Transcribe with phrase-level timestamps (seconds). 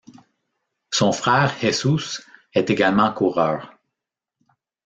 [0.89, 3.71] Son frère Jesús est également coureur.